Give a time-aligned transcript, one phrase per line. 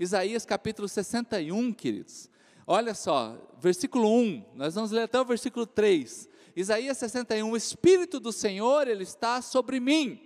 [0.00, 2.30] Isaías capítulo 61, queridos.
[2.66, 6.26] Olha só, versículo 1, nós vamos ler até o versículo 3.
[6.56, 10.18] Isaías 61, o Espírito do Senhor, Ele está sobre mim,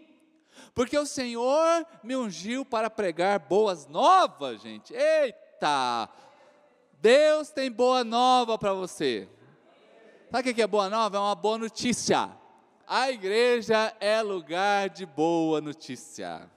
[0.77, 4.95] porque o Senhor me ungiu para pregar boas novas, gente.
[4.95, 6.09] Eita!
[7.01, 9.29] Deus tem boa nova para você.
[10.31, 11.17] Sabe o que é boa nova?
[11.17, 12.31] É uma boa notícia.
[12.87, 16.49] A igreja é lugar de boa notícia.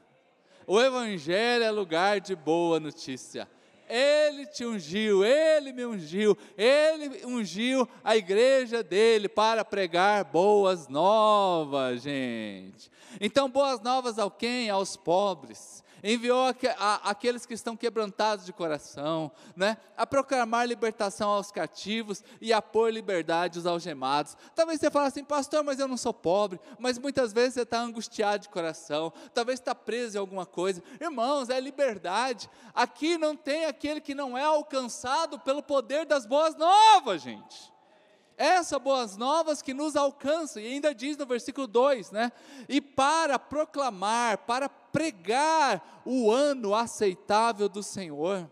[0.70, 3.48] O Evangelho é lugar de boa notícia.
[3.88, 12.02] Ele te ungiu, ele me ungiu, ele ungiu a igreja dele para pregar boas novas,
[12.02, 12.92] gente.
[13.22, 14.70] Então, boas novas ao quem?
[14.70, 15.82] Aos pobres
[16.14, 16.48] enviou
[17.04, 19.78] aqueles que estão quebrantados de coração, né?
[19.98, 24.38] a proclamar libertação aos cativos e a pôr liberdade aos algemados.
[24.56, 27.82] Talvez você fale assim, pastor, mas eu não sou pobre, mas muitas vezes você está
[27.82, 30.82] angustiado de coração, talvez está preso em alguma coisa.
[31.02, 32.50] Irmãos, é liberdade.
[32.74, 37.77] Aqui não tem aquele que não é alcançado pelo poder das boas novas, gente
[38.38, 42.32] essa boas novas que nos alcança, e ainda diz no versículo 2, né?
[42.70, 48.50] E para proclamar, para pregar o ano aceitável do Senhor,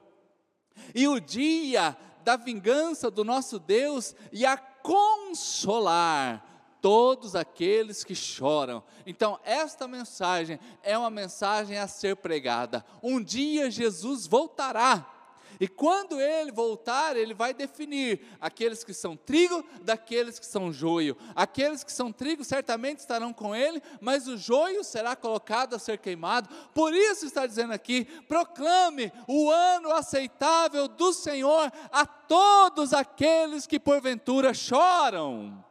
[0.93, 6.43] e o dia da vingança do nosso Deus, e a consolar
[6.81, 8.83] todos aqueles que choram.
[9.05, 12.85] Então, esta mensagem é uma mensagem a ser pregada.
[13.01, 15.14] Um dia Jesus voltará
[15.59, 21.17] e quando ele voltar, ele vai definir aqueles que são trigo daqueles que são joio.
[21.35, 25.97] Aqueles que são trigo certamente estarão com ele, mas o joio será colocado a ser
[25.97, 26.49] queimado.
[26.73, 33.79] Por isso está dizendo aqui: proclame o ano aceitável do Senhor a todos aqueles que
[33.79, 35.63] porventura choram.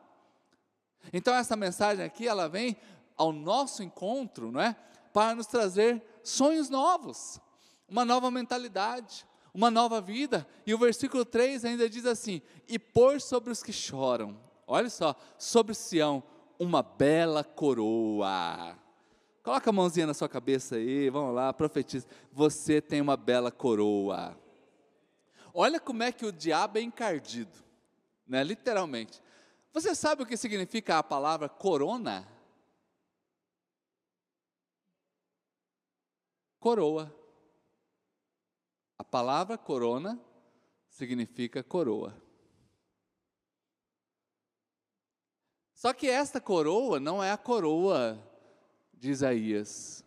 [1.12, 2.76] Então essa mensagem aqui, ela vem
[3.16, 4.74] ao nosso encontro, não é?
[5.12, 7.40] Para nos trazer sonhos novos,
[7.88, 10.46] uma nova mentalidade uma nova vida.
[10.66, 15.14] E o versículo 3 ainda diz assim: E pôr sobre os que choram, olha só,
[15.38, 16.22] sobre Sião,
[16.58, 18.76] uma bela coroa.
[19.42, 22.06] Coloca a mãozinha na sua cabeça aí, vamos lá, profetiza.
[22.32, 24.36] Você tem uma bela coroa.
[25.52, 27.56] Olha como é que o diabo é encardido,
[28.26, 28.42] né?
[28.42, 29.22] literalmente.
[29.72, 32.26] Você sabe o que significa a palavra corona?
[36.58, 37.23] Coroa.
[39.14, 40.20] Palavra corona
[40.88, 42.20] significa coroa.
[45.72, 48.20] Só que esta coroa não é a coroa
[48.92, 50.04] de Isaías.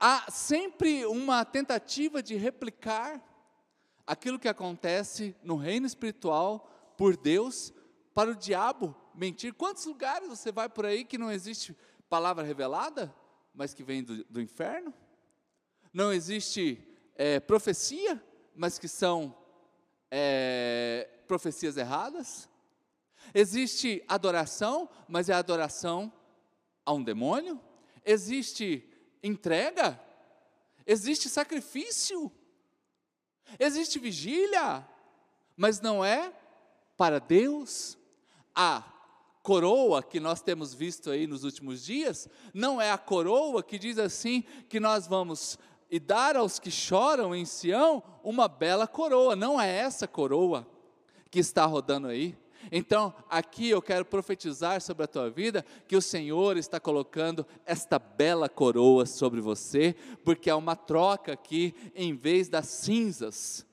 [0.00, 3.22] Há sempre uma tentativa de replicar
[4.04, 7.72] aquilo que acontece no reino espiritual por Deus
[8.12, 9.54] para o diabo mentir.
[9.54, 11.78] Quantos lugares você vai por aí que não existe
[12.08, 13.14] palavra revelada,
[13.54, 14.92] mas que vem do, do inferno?
[15.92, 16.82] Não existe
[17.14, 18.22] é, profecia,
[18.54, 19.36] mas que são
[20.10, 22.48] é, profecias erradas.
[23.34, 26.12] Existe adoração, mas é adoração
[26.84, 27.60] a um demônio.
[28.04, 28.88] Existe
[29.22, 30.00] entrega,
[30.86, 32.30] existe sacrifício,
[33.58, 34.86] existe vigília,
[35.56, 36.32] mas não é
[36.96, 37.96] para Deus.
[38.54, 38.84] A
[39.42, 43.98] coroa que nós temos visto aí nos últimos dias, não é a coroa que diz
[43.98, 45.58] assim que nós vamos
[45.92, 49.36] e dar aos que choram em Sião uma bela coroa.
[49.36, 50.66] Não é essa coroa
[51.30, 52.34] que está rodando aí.
[52.70, 57.98] Então, aqui eu quero profetizar sobre a tua vida que o Senhor está colocando esta
[57.98, 59.94] bela coroa sobre você,
[60.24, 63.66] porque é uma troca aqui, em vez das cinzas,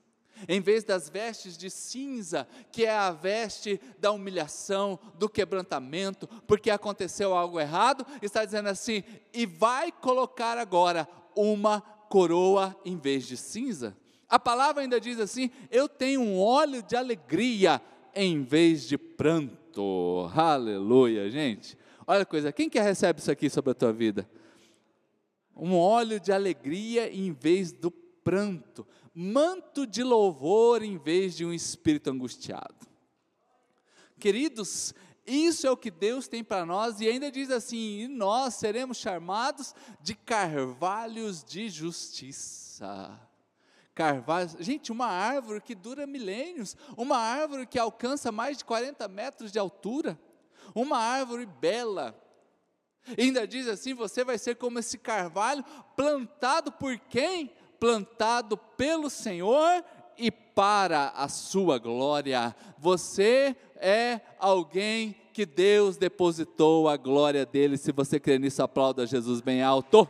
[0.46, 6.70] em vez das vestes de cinza, que é a veste da humilhação, do quebrantamento, porque
[6.70, 9.02] aconteceu algo errado, está dizendo assim:
[9.32, 13.96] e vai colocar agora uma coroa em vez de cinza.
[14.28, 17.80] A palavra ainda diz assim: Eu tenho um óleo de alegria
[18.14, 20.28] em vez de pranto.
[20.34, 21.78] Aleluia, gente.
[22.06, 24.28] Olha a coisa, quem que recebe isso aqui sobre a tua vida?
[25.56, 31.52] Um óleo de alegria em vez do pranto, manto de louvor em vez de um
[31.52, 32.74] espírito angustiado.
[34.18, 34.92] Queridos,
[35.30, 38.96] isso é o que Deus tem para nós, e ainda diz assim: e nós seremos
[38.96, 43.18] chamados de carvalhos de justiça.
[43.94, 49.52] Carvalhos, gente, uma árvore que dura milênios, uma árvore que alcança mais de 40 metros
[49.52, 50.18] de altura,
[50.74, 52.18] uma árvore bela.
[53.16, 57.52] E ainda diz assim: você vai ser como esse carvalho plantado por quem?
[57.78, 59.84] Plantado pelo Senhor
[60.18, 62.54] e para a sua glória.
[62.78, 67.76] Você é alguém que Deus depositou a glória dele.
[67.76, 70.08] Se você crê nisso, aplauda Jesus bem alto.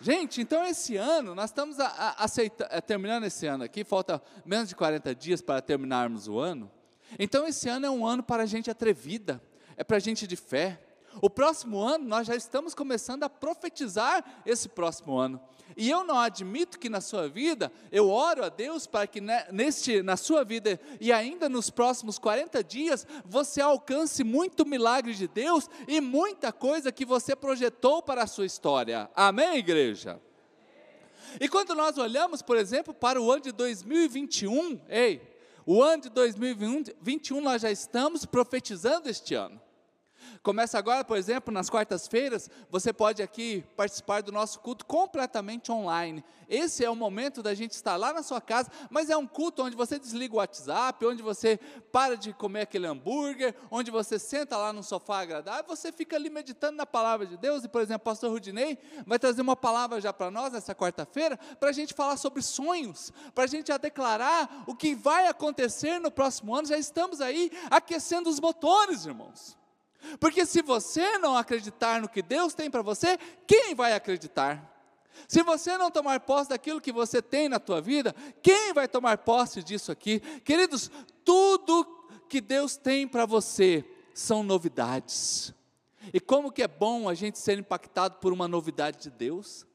[0.00, 4.22] Gente, então esse ano, nós estamos a, a, aceita, a, terminando esse ano aqui, falta
[4.44, 6.70] menos de 40 dias para terminarmos o ano.
[7.18, 9.42] Então esse ano é um ano para a gente atrevida,
[9.76, 10.80] é para gente de fé.
[11.20, 15.40] O próximo ano, nós já estamos começando a profetizar esse próximo ano.
[15.80, 19.20] E eu não admito que na sua vida, eu oro a Deus para que
[19.52, 25.28] neste, na sua vida e ainda nos próximos 40 dias, você alcance muito milagre de
[25.28, 29.08] Deus e muita coisa que você projetou para a sua história.
[29.14, 30.20] Amém, igreja?
[31.40, 35.22] E quando nós olhamos, por exemplo, para o ano de 2021, ei,
[35.64, 39.60] o ano de 2021 nós já estamos profetizando este ano.
[40.42, 46.24] Começa agora, por exemplo, nas quartas-feiras, você pode aqui participar do nosso culto completamente online.
[46.48, 49.62] Esse é o momento da gente estar lá na sua casa, mas é um culto
[49.62, 51.60] onde você desliga o WhatsApp, onde você
[51.92, 56.30] para de comer aquele hambúrguer, onde você senta lá num sofá agradável, você fica ali
[56.30, 57.64] meditando na palavra de Deus.
[57.64, 61.36] E, por exemplo, o pastor Rudinei vai trazer uma palavra já para nós nessa quarta-feira,
[61.60, 65.98] para a gente falar sobre sonhos, para a gente já declarar o que vai acontecer
[65.98, 66.66] no próximo ano.
[66.66, 69.58] Já estamos aí aquecendo os motores, irmãos.
[70.20, 74.74] Porque se você não acreditar no que Deus tem para você, quem vai acreditar?
[75.26, 79.18] Se você não tomar posse daquilo que você tem na tua vida, quem vai tomar
[79.18, 80.20] posse disso aqui?
[80.44, 80.90] Queridos,
[81.24, 81.84] tudo
[82.28, 83.84] que Deus tem para você
[84.14, 85.52] são novidades.
[86.12, 89.66] E como que é bom a gente ser impactado por uma novidade de Deus?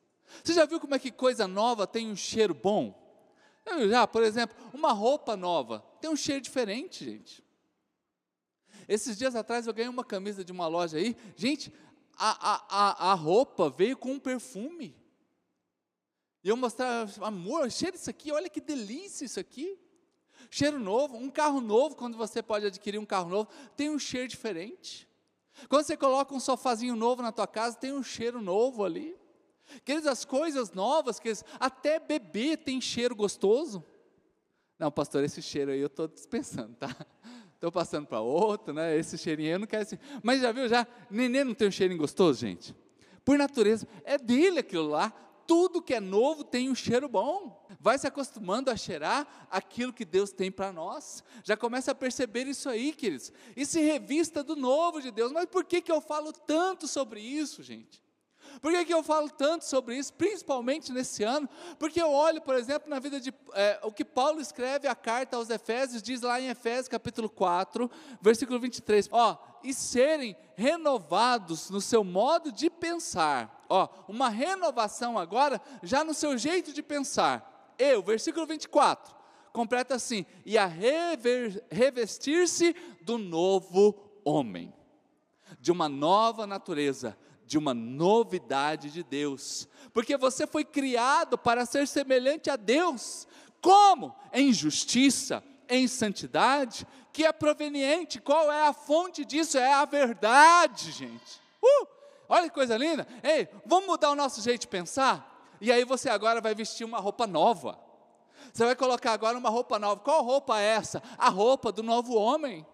[0.43, 2.99] Você já viu como é que coisa nova tem um cheiro bom?
[3.89, 7.42] Já, por exemplo, uma roupa nova tem um cheiro diferente, gente.
[8.87, 11.15] Esses dias atrás eu ganhei uma camisa de uma loja aí.
[11.35, 11.73] Gente,
[12.15, 14.95] a, a, a, roupa veio com um perfume.
[16.43, 19.79] E eu mostrava, amor, cheira isso aqui, olha que delícia isso aqui.
[20.49, 24.27] Cheiro novo, um carro novo, quando você pode adquirir um carro novo, tem um cheiro
[24.27, 25.07] diferente.
[25.69, 29.15] Quando você coloca um sofazinho novo na tua casa, tem um cheiro novo ali.
[29.85, 33.83] Queridos, as coisas novas, que até bebê tem cheiro gostoso.
[34.77, 36.93] Não, pastor, esse cheiro aí eu estou dispensando, tá?
[37.63, 38.97] Estou passando para outro, né?
[38.97, 39.97] Esse cheirinho eu não quero assim.
[40.21, 42.75] Mas já viu, já, neném não tem um cheirinho gostoso, gente?
[43.23, 45.11] Por natureza, é dele aquilo lá.
[45.47, 47.65] Tudo que é novo tem um cheiro bom.
[47.79, 51.23] Vai se acostumando a cheirar aquilo que Deus tem para nós.
[51.43, 53.31] Já começa a perceber isso aí, queridos.
[53.55, 55.31] E se revista do novo de Deus.
[55.31, 58.03] Mas por que, que eu falo tanto sobre isso, gente?
[58.61, 61.49] Por que, que eu falo tanto sobre isso, principalmente nesse ano?
[61.77, 63.33] Porque eu olho, por exemplo, na vida de.
[63.53, 67.89] É, o que Paulo escreve a carta aos Efésios, diz lá em Efésios capítulo 4,
[68.21, 69.09] versículo 23.
[69.11, 73.65] Ó, e serem renovados no seu modo de pensar.
[73.69, 77.73] Ó, uma renovação agora, já no seu jeito de pensar.
[77.77, 79.15] Eu, versículo 24,
[79.51, 84.73] completa assim: e a revestir-se do novo homem,
[85.59, 91.87] de uma nova natureza de uma novidade de Deus, porque você foi criado para ser
[91.87, 93.27] semelhante a Deus.
[93.61, 94.15] Como?
[94.31, 98.19] Em justiça, em santidade, que é proveniente.
[98.19, 99.57] Qual é a fonte disso?
[99.57, 101.41] É a verdade, gente.
[101.61, 101.87] Uh,
[102.27, 103.07] olha que coisa linda.
[103.23, 105.29] Ei, vamos mudar o nosso jeito de pensar?
[105.61, 107.79] E aí você agora vai vestir uma roupa nova.
[108.51, 110.01] Você vai colocar agora uma roupa nova.
[110.01, 111.01] Qual roupa é essa?
[111.17, 112.65] A roupa do novo homem.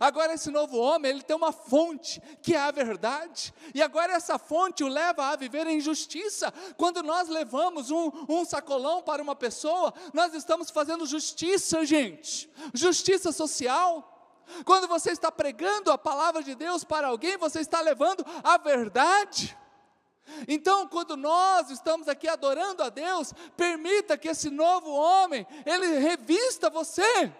[0.00, 4.38] Agora esse novo homem, ele tem uma fonte, que é a verdade, e agora essa
[4.38, 6.52] fonte o leva a viver em justiça.
[6.76, 13.32] Quando nós levamos um, um sacolão para uma pessoa, nós estamos fazendo justiça, gente, justiça
[13.32, 14.14] social.
[14.64, 19.56] Quando você está pregando a palavra de Deus para alguém, você está levando a verdade.
[20.46, 26.68] Então, quando nós estamos aqui adorando a Deus, permita que esse novo homem, ele revista
[26.68, 27.32] você.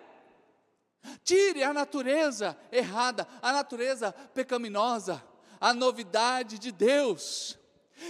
[1.25, 5.23] Tire a natureza errada, a natureza pecaminosa,
[5.61, 7.59] a novidade de Deus.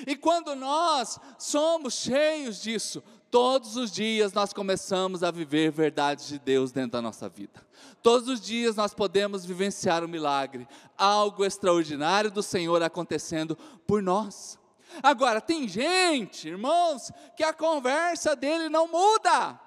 [0.07, 6.39] E quando nós somos cheios disso, todos os dias nós começamos a viver verdades de
[6.39, 7.67] Deus dentro da nossa vida.
[8.03, 14.59] Todos os dias nós podemos vivenciar um milagre, algo extraordinário do Senhor acontecendo por nós.
[15.03, 19.61] Agora, tem gente, irmãos, que a conversa dele não muda.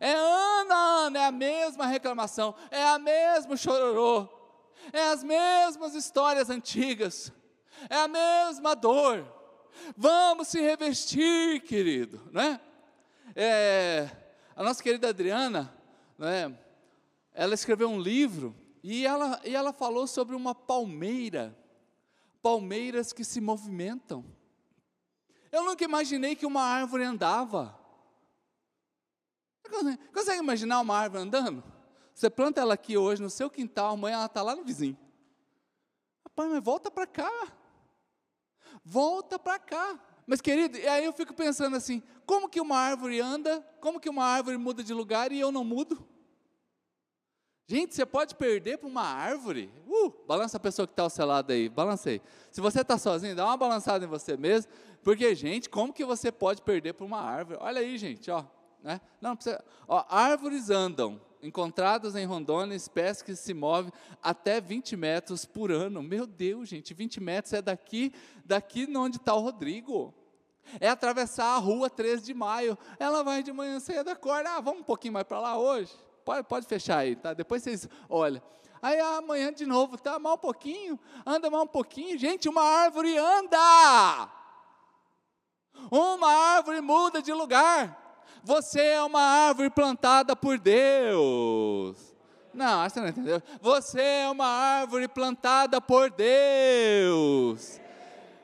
[0.00, 0.76] É ano a
[1.06, 4.28] ano, é a mesma reclamação, é a mesma chororô,
[4.92, 7.32] é as mesmas histórias antigas,
[7.88, 9.26] é a mesma dor.
[9.96, 12.60] Vamos se revestir, querido, né?
[13.34, 14.08] É,
[14.54, 15.72] a nossa querida Adriana,
[16.18, 16.56] né,
[17.34, 21.56] ela escreveu um livro e ela, e ela falou sobre uma palmeira,
[22.40, 24.24] palmeiras que se movimentam.
[25.52, 27.78] Eu nunca imaginei que uma árvore andava.
[30.12, 31.62] Consegue imaginar uma árvore andando?
[32.14, 34.96] Você planta ela aqui hoje no seu quintal, amanhã ela está lá no vizinho.
[36.24, 37.30] Rapaz, mas volta para cá.
[38.84, 40.00] volta para cá.
[40.26, 44.08] Mas querido, e aí eu fico pensando assim, como que uma árvore anda, como que
[44.08, 46.06] uma árvore muda de lugar e eu não mudo?
[47.68, 49.70] Gente, você pode perder para uma árvore.
[49.86, 52.20] Uh, balança a pessoa que está ao seu lado aí, balancei.
[52.50, 54.70] Se você está sozinho, dá uma balançada em você mesmo,
[55.02, 57.58] porque, gente, como que você pode perder para uma árvore?
[57.60, 58.44] Olha aí, gente, ó.
[58.82, 59.00] Né?
[59.20, 63.92] Não, precisa, ó, árvores andam, encontradas em Rondônia, espécies que se movem
[64.22, 66.02] até 20 metros por ano.
[66.02, 68.12] Meu Deus, gente, 20 metros é daqui,
[68.44, 70.14] daqui onde está o Rodrigo.
[70.80, 72.76] É atravessar a rua 13 de maio.
[72.98, 75.92] Ela vai de manhã cedo, acorda, ah, vamos um pouquinho mais para lá hoje
[76.26, 77.32] pode, pode fechar aí, tá?
[77.32, 78.42] Depois vocês olham.
[78.82, 80.18] Aí amanhã de novo, tá?
[80.18, 82.18] Mais um pouquinho, anda mais um pouquinho.
[82.18, 84.28] Gente, uma árvore anda!
[85.90, 88.05] Uma árvore muda de lugar.
[88.46, 91.96] Você é uma árvore plantada por Deus.
[92.54, 93.42] Não, você não entendeu.
[93.60, 97.80] Você é uma árvore plantada por Deus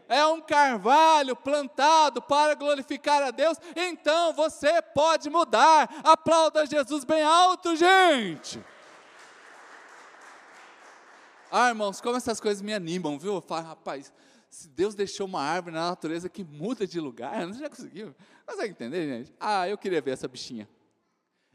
[0.08, 5.88] é um carvalho plantado para glorificar a Deus, então você pode mudar.
[6.04, 8.62] Aplauda Jesus bem alto, gente.
[11.50, 13.36] Ah, irmãos, como essas coisas me animam, viu?
[13.36, 14.12] Eu falo, rapaz,
[14.50, 18.14] se Deus deixou uma árvore na natureza que muda de lugar, não já conseguiu?
[18.46, 19.34] Consegue entender, gente?
[19.38, 20.68] Ah, eu queria ver essa bichinha.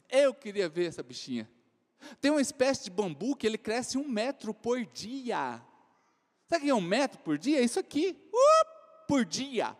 [0.09, 1.49] Eu queria ver essa bichinha.
[2.21, 5.61] Tem uma espécie de bambu que ele cresce um metro por dia.
[6.47, 7.59] Sabe o que é um metro por dia?
[7.59, 9.75] É isso aqui, uh, por dia.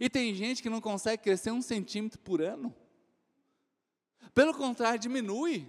[0.00, 2.74] E tem gente que não consegue crescer um centímetro por ano.
[4.34, 5.66] Pelo contrário, diminui.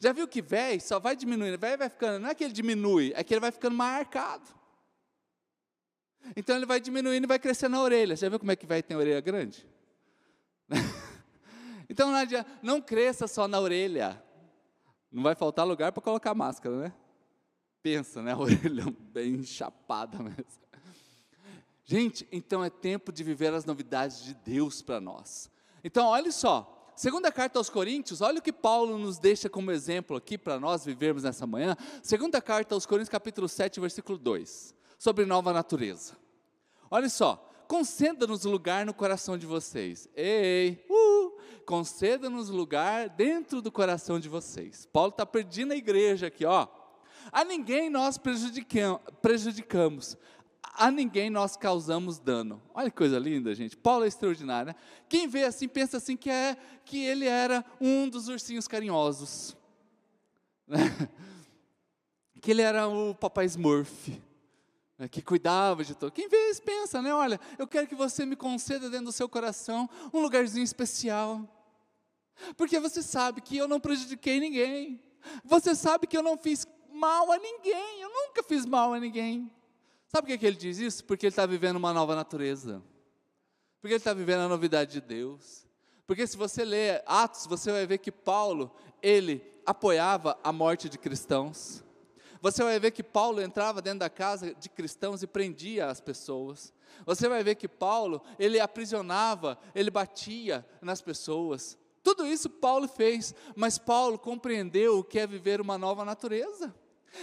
[0.00, 3.12] Já viu que velho só vai diminuindo, velho vai ficando, não é que ele diminui,
[3.14, 4.48] é que ele vai ficando mais arcado.
[6.34, 8.16] Então ele vai diminuindo e vai crescendo na orelha.
[8.16, 9.66] Já viu como é que vai ter orelha grande?
[11.94, 14.22] Então não, não cresça só na orelha.
[15.10, 16.92] Não vai faltar lugar para colocar máscara, né?
[17.84, 18.32] pensa, né?
[18.32, 20.64] A orelha bem chapada mesmo.
[21.84, 25.50] Gente, então é tempo de viver as novidades de Deus para nós.
[25.84, 30.16] Então, olha só, segunda carta aos Coríntios, olha o que Paulo nos deixa como exemplo
[30.16, 31.76] aqui para nós vivermos nessa manhã.
[32.02, 36.16] Segunda carta aos Coríntios, capítulo 7, versículo 2, sobre nova natureza.
[36.90, 40.08] Olha só, conceda-nos lugar no coração de vocês.
[40.16, 40.83] Ei,
[41.64, 44.88] conceda-nos lugar dentro do coração de vocês.
[44.92, 46.68] Paulo está pedindo a igreja aqui, ó
[47.32, 50.16] a ninguém nós prejudicamos,
[50.62, 52.60] a ninguém nós causamos dano.
[52.74, 53.76] Olha que coisa linda, gente.
[53.76, 54.68] Paulo é extraordinário.
[54.68, 54.74] Né?
[55.08, 59.56] Quem vê assim, pensa assim que, é, que ele era um dos ursinhos carinhosos.
[60.66, 60.78] Né?
[62.40, 64.20] Que ele era o papai Smurf.
[64.98, 65.08] Né?
[65.08, 66.12] Que cuidava de todo.
[66.12, 67.12] Quem vê isso pensa, né?
[67.14, 71.48] Olha, eu quero que você me conceda dentro do seu coração um lugarzinho especial.
[72.56, 75.00] Porque você sabe que eu não prejudiquei ninguém.
[75.44, 79.50] Você sabe que eu não fiz mal a ninguém, eu nunca fiz mal a ninguém.
[80.06, 81.04] Sabe por que, que ele diz isso?
[81.04, 82.82] Porque ele está vivendo uma nova natureza.
[83.80, 85.66] Porque ele está vivendo a novidade de Deus.
[86.06, 88.70] Porque se você ler Atos, você vai ver que Paulo,
[89.02, 91.82] ele apoiava a morte de cristãos.
[92.44, 96.74] Você vai ver que Paulo entrava dentro da casa de cristãos e prendia as pessoas.
[97.06, 101.78] Você vai ver que Paulo, ele aprisionava, ele batia nas pessoas.
[102.02, 106.74] Tudo isso Paulo fez, mas Paulo compreendeu o que é viver uma nova natureza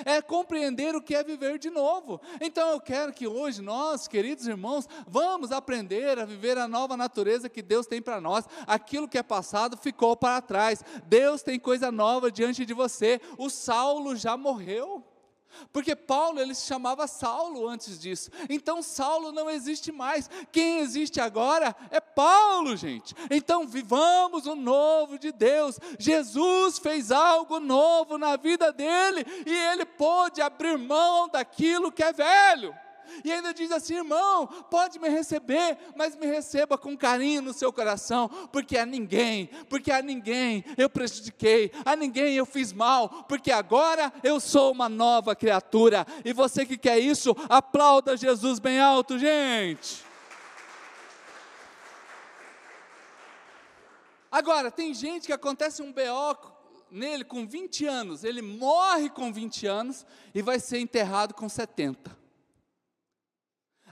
[0.05, 2.21] é compreender o que é viver de novo.
[2.39, 7.49] Então eu quero que hoje nós, queridos irmãos, vamos aprender a viver a nova natureza
[7.49, 8.45] que Deus tem para nós.
[8.65, 10.81] Aquilo que é passado ficou para trás.
[11.05, 13.19] Deus tem coisa nova diante de você.
[13.37, 15.10] O Saulo já morreu.
[15.71, 18.29] Porque Paulo ele se chamava Saulo antes disso.
[18.49, 20.29] Então Saulo não existe mais.
[20.51, 23.15] Quem existe agora é Paulo, gente.
[23.29, 25.79] Então vivamos o novo de Deus.
[25.97, 32.13] Jesus fez algo novo na vida dele e ele pôde abrir mão daquilo que é
[32.13, 32.75] velho.
[33.23, 37.71] E ainda diz assim: irmão, pode me receber, mas me receba com carinho no seu
[37.71, 43.51] coração, porque a ninguém, porque a ninguém eu prejudiquei, a ninguém eu fiz mal, porque
[43.51, 46.05] agora eu sou uma nova criatura.
[46.23, 50.03] E você que quer isso, aplauda Jesus bem alto, gente.
[54.31, 56.51] Agora, tem gente que acontece um BO
[56.89, 62.20] nele com 20 anos, ele morre com 20 anos e vai ser enterrado com 70.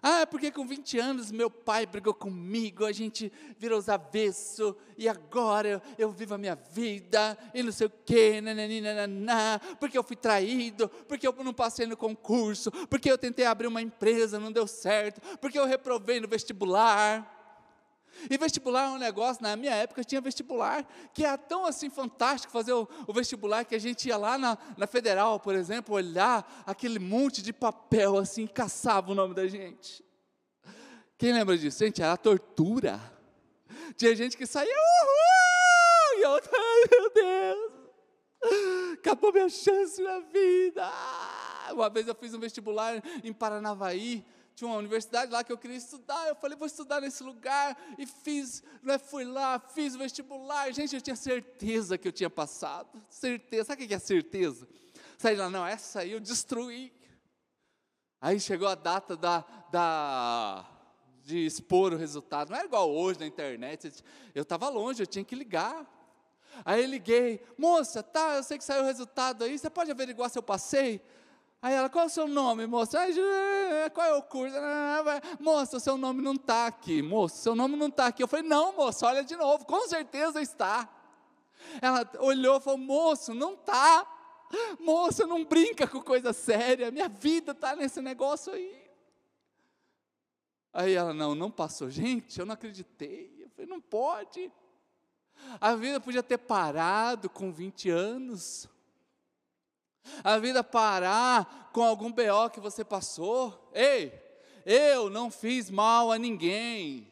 [0.02, 5.08] Ah, porque com 20 anos meu pai brigou comigo, a gente virou os avessos, e
[5.08, 8.92] agora eu, eu, vivo a minha vida, e não sei o quê, nananina,
[9.80, 13.82] porque eu fui traído, porque eu não passei no concurso, porque eu tentei abrir uma
[13.82, 17.39] empresa, não deu certo, porque eu reprovei no vestibular.
[18.30, 22.52] E vestibular é um negócio, na minha época tinha vestibular, que era tão assim fantástico
[22.52, 26.64] fazer o, o vestibular que a gente ia lá na, na, federal, por exemplo, olhar
[26.66, 30.04] aquele monte de papel assim, caçava o nome da gente.
[31.18, 31.80] Quem lembra disso?
[31.80, 33.00] Gente, era tortura.
[33.96, 35.20] Tinha gente que saía, uhul!
[36.20, 37.72] E ai meu Deus,
[38.94, 40.90] acabou minha chance, minha vida.
[41.72, 44.26] Uma vez eu fiz um vestibular em Paranavaí,
[44.60, 46.28] tinha uma universidade lá que eu queria estudar.
[46.28, 47.78] Eu falei, vou estudar nesse lugar.
[47.98, 50.70] E fiz, né, fui lá, fiz o vestibular.
[50.74, 53.02] Gente, eu tinha certeza que eu tinha passado.
[53.10, 53.64] Certeza.
[53.64, 54.68] Sabe o que é certeza?
[55.18, 56.92] Saí lá, não, essa aí eu destruí.
[58.20, 60.70] Aí chegou a data da, da,
[61.24, 62.50] de expor o resultado.
[62.50, 63.94] Não era igual hoje na internet.
[64.36, 65.88] Eu estava longe, eu tinha que ligar.
[66.66, 70.38] Aí liguei, moça, tá, eu sei que saiu o resultado aí, você pode averiguar se
[70.38, 71.02] eu passei?
[71.62, 73.00] Aí ela, qual é o seu nome, moça?
[73.94, 74.56] qual é o curso?
[75.40, 78.24] Moça, o seu nome não está aqui, moça, seu nome não está aqui.
[78.24, 80.88] Eu falei, não, moça, olha de novo, com certeza está.
[81.82, 84.08] Ela olhou e falou, moço, não está.
[84.80, 88.90] Moça, não brinca com coisa séria, minha vida está nesse negócio aí.
[90.72, 91.90] Aí ela, não, não passou.
[91.90, 93.44] Gente, eu não acreditei.
[93.44, 94.52] Eu falei, não pode.
[95.60, 98.70] A vida podia ter parado com 20 anos
[100.24, 103.72] a vida parar com algum BO que você passou.
[103.74, 104.14] Ei,
[104.66, 107.10] eu não fiz mal a ninguém.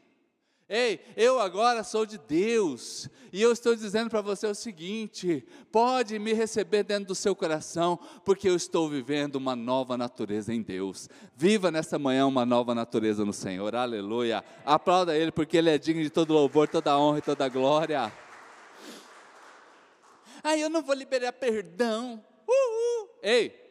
[0.69, 6.19] Ei, eu agora sou de Deus, e eu estou dizendo para você o seguinte: pode
[6.19, 11.07] me receber dentro do seu coração, porque eu estou vivendo uma nova natureza em Deus.
[11.33, 14.43] Viva nessa manhã uma nova natureza no Senhor, aleluia.
[14.65, 18.11] Aplauda Ele, porque Ele é digno de todo louvor, toda honra e toda glória.
[20.43, 23.09] Aí eu não vou liberar perdão, Uhul.
[23.21, 23.67] Ei,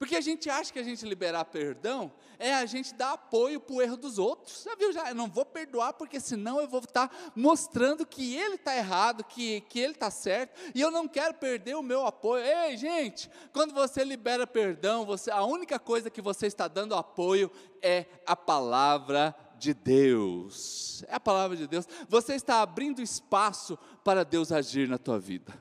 [0.00, 3.76] porque a gente acha que a gente liberar perdão é a gente dar apoio para
[3.76, 4.62] o erro dos outros.
[4.62, 4.90] Já viu?
[4.94, 9.22] Já, eu não vou perdoar porque senão eu vou estar mostrando que ele está errado,
[9.22, 12.42] que, que ele está certo, e eu não quero perder o meu apoio.
[12.42, 17.52] Ei, gente, quando você libera perdão, você, a única coisa que você está dando apoio
[17.82, 21.04] é a palavra de Deus.
[21.08, 21.86] É a palavra de Deus.
[22.08, 25.52] Você está abrindo espaço para Deus agir na tua vida.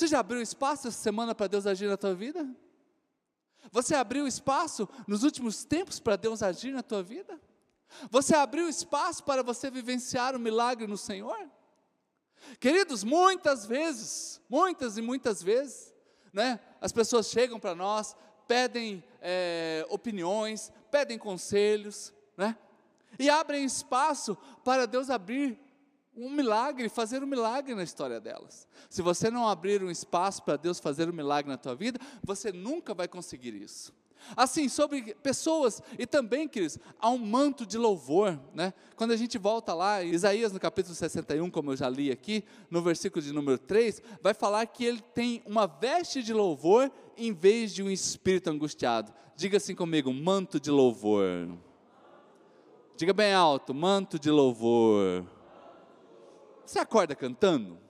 [0.00, 2.48] Você já abriu espaço essa semana para Deus agir na tua vida?
[3.70, 7.38] Você abriu espaço nos últimos tempos para Deus agir na tua vida?
[8.10, 11.36] Você abriu espaço para você vivenciar o milagre no Senhor?
[12.58, 15.92] Queridos, muitas vezes, muitas e muitas vezes,
[16.32, 18.16] né, as pessoas chegam para nós,
[18.48, 22.56] pedem é, opiniões, pedem conselhos, né,
[23.18, 24.34] e abrem espaço
[24.64, 25.60] para Deus abrir
[26.16, 28.66] um milagre, fazer um milagre na história delas.
[28.88, 32.52] Se você não abrir um espaço para Deus fazer um milagre na tua vida, você
[32.52, 33.92] nunca vai conseguir isso.
[34.36, 38.72] Assim, sobre pessoas, e também, queridos, há um manto de louvor, né?
[38.94, 42.82] Quando a gente volta lá, Isaías no capítulo 61, como eu já li aqui, no
[42.82, 47.72] versículo de número 3, vai falar que ele tem uma veste de louvor em vez
[47.72, 49.12] de um espírito angustiado.
[49.34, 51.48] Diga assim comigo, manto de louvor.
[52.96, 55.24] Diga bem alto, manto de louvor.
[56.70, 57.80] Você acorda cantando?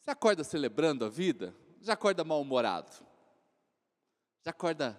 [0.00, 1.54] Você acorda celebrando a vida?
[1.82, 2.90] Já acorda mal-humorado?
[4.42, 4.98] Já acorda,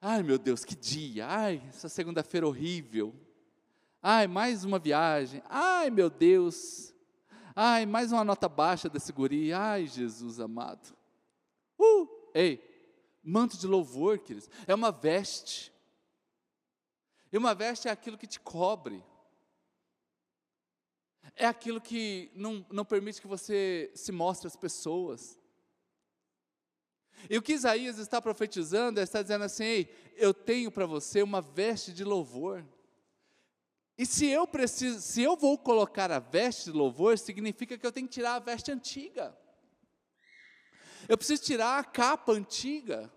[0.00, 3.14] ai meu Deus, que dia, ai, essa segunda-feira horrível,
[4.02, 6.92] ai, mais uma viagem, ai meu Deus,
[7.54, 10.96] ai, mais uma nota baixa desse guri, ai Jesus amado.
[11.78, 12.60] Uh, ei,
[13.22, 15.72] manto de louvor, queridos, é uma veste,
[17.32, 19.00] e uma veste é aquilo que te cobre,
[21.36, 25.38] é aquilo que não, não permite que você se mostre às pessoas.
[27.28, 31.22] E o que Isaías está profetizando, é está dizendo assim: Ei, eu tenho para você
[31.22, 32.64] uma veste de louvor.
[33.96, 37.90] E se eu preciso, se eu vou colocar a veste de louvor, significa que eu
[37.90, 39.36] tenho que tirar a veste antiga.
[41.08, 43.12] Eu preciso tirar a capa antiga.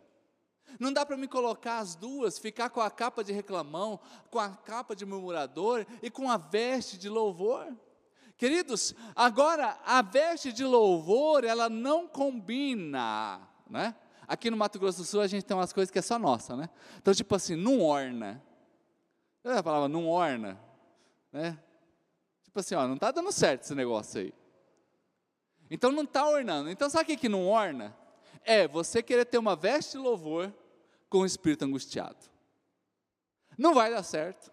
[0.80, 4.00] Não dá para me colocar as duas, ficar com a capa de reclamão,
[4.32, 7.71] com a capa de murmurador e com a veste de louvor.
[8.41, 13.93] Queridos, agora a veste de louvor, ela não combina, né?
[14.27, 16.56] Aqui no Mato Grosso do Sul a gente tem umas coisas que é só nossa,
[16.56, 16.67] né?
[16.97, 18.43] Então, tipo assim, não orna.
[19.43, 20.60] Eu a palavra não orna,
[21.32, 21.56] né?
[22.43, 24.34] Tipo assim, ó, não está dando certo esse negócio aí.
[25.69, 26.71] Então não está ornando.
[26.71, 27.95] Então sabe o que, que não orna?
[28.43, 30.51] É você querer ter uma veste de louvor
[31.08, 32.17] com o espírito angustiado.
[33.56, 34.51] Não vai dar certo.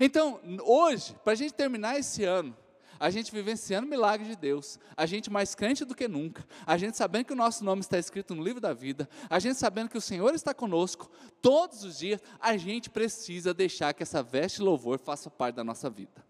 [0.00, 2.56] Então, hoje, para a gente terminar esse ano,
[2.98, 6.76] a gente vivenciando o milagre de Deus, a gente mais crente do que nunca, a
[6.76, 9.88] gente sabendo que o nosso nome está escrito no livro da vida, a gente sabendo
[9.88, 14.58] que o Senhor está conosco todos os dias, a gente precisa deixar que essa veste
[14.58, 16.24] de louvor faça parte da nossa vida.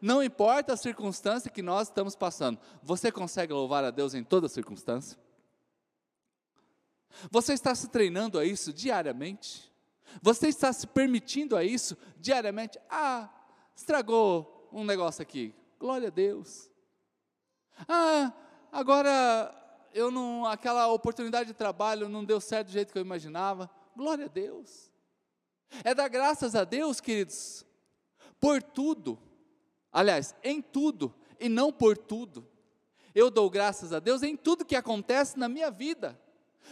[0.00, 4.48] Não importa a circunstância que nós estamos passando, você consegue louvar a Deus em toda
[4.48, 5.18] circunstância?
[7.30, 9.70] Você está se treinando a isso diariamente?
[10.20, 12.78] Você está se permitindo a isso diariamente?
[12.90, 13.28] Ah,
[13.74, 15.54] estragou um negócio aqui.
[15.82, 16.70] Glória a Deus.
[17.88, 18.32] Ah,
[18.70, 19.52] agora
[19.92, 23.68] eu não, aquela oportunidade de trabalho não deu certo do jeito que eu imaginava.
[23.96, 24.92] Glória a Deus.
[25.82, 27.66] É dar graças a Deus, queridos,
[28.38, 29.18] por tudo.
[29.92, 32.48] Aliás, em tudo e não por tudo.
[33.12, 36.16] Eu dou graças a Deus em tudo que acontece na minha vida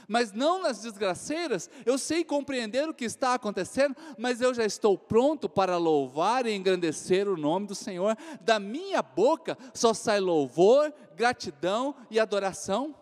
[0.08, 1.68] mas não nas desgraceiras.
[1.84, 6.54] Eu sei compreender o que está acontecendo, mas eu já estou pronto para louvar e
[6.54, 8.16] engrandecer o nome do Senhor.
[8.40, 12.94] Da minha boca só sai louvor, gratidão e adoração.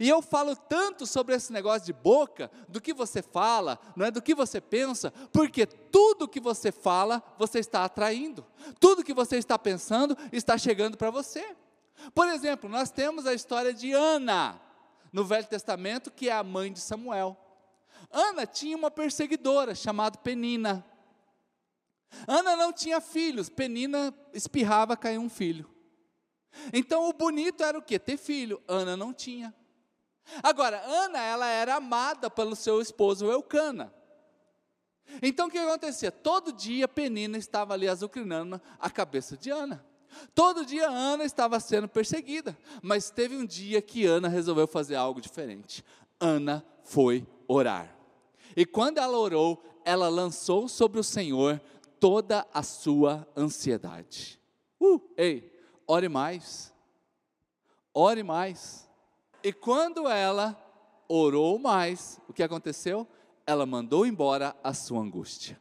[0.00, 4.10] E eu falo tanto sobre esse negócio de boca, do que você fala, não é
[4.10, 8.44] do que você pensa, porque tudo que você fala, você está atraindo.
[8.80, 11.44] Tudo que você está pensando está chegando para você.
[12.14, 14.60] Por exemplo, nós temos a história de Ana
[15.14, 17.36] no Velho Testamento, que é a mãe de Samuel.
[18.10, 20.84] Ana tinha uma perseguidora chamada Penina.
[22.26, 25.70] Ana não tinha filhos, Penina espirrava, caiu um filho.
[26.72, 27.96] Então o bonito era o que?
[27.96, 28.60] Ter filho.
[28.66, 29.54] Ana não tinha.
[30.42, 33.94] Agora, Ana, ela era amada pelo seu esposo Eucana.
[35.22, 36.10] Então o que acontecia?
[36.10, 39.86] Todo dia Penina estava ali azucrinando a cabeça de Ana.
[40.34, 45.20] Todo dia Ana estava sendo perseguida, mas teve um dia que Ana resolveu fazer algo
[45.20, 45.84] diferente.
[46.20, 47.94] Ana foi orar.
[48.56, 51.60] E quando ela orou, ela lançou sobre o Senhor
[51.98, 54.40] toda a sua ansiedade.
[54.80, 55.52] Uh, ei,
[55.86, 56.72] ore mais.
[57.92, 58.88] Ore mais.
[59.42, 60.58] E quando ela
[61.08, 63.06] orou mais, o que aconteceu?
[63.46, 65.60] Ela mandou embora a sua angústia.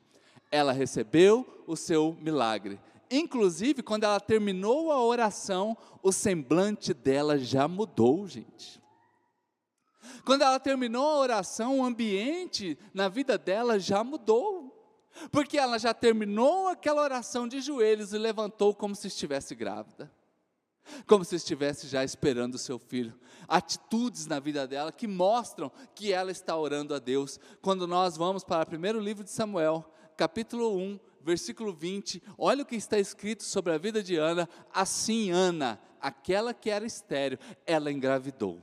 [0.50, 2.80] Ela recebeu o seu milagre
[3.16, 8.82] Inclusive, quando ela terminou a oração, o semblante dela já mudou, gente.
[10.26, 14.72] Quando ela terminou a oração, o ambiente na vida dela já mudou.
[15.32, 20.12] Porque ela já terminou aquela oração de joelhos e levantou como se estivesse grávida.
[21.06, 23.14] Como se estivesse já esperando o seu filho.
[23.48, 27.40] Atitudes na vida dela que mostram que ela está orando a Deus.
[27.62, 32.66] Quando nós vamos para o primeiro livro de Samuel, capítulo 1, versículo 20, olha o
[32.66, 34.48] que está escrito sobre a vida de Ana.
[34.74, 38.62] Assim, Ana, aquela que era estéreo, ela engravidou.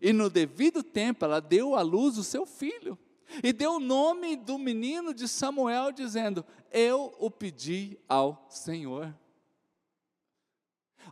[0.00, 2.98] E no devido tempo, ela deu à luz o seu filho.
[3.42, 9.14] E deu o nome do menino de Samuel, dizendo: Eu o pedi ao Senhor.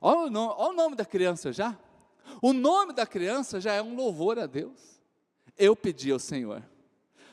[0.01, 1.79] Olha o, nome, olha o nome da criança já.
[2.41, 5.01] O nome da criança já é um louvor a Deus.
[5.57, 6.63] Eu pedi ao Senhor.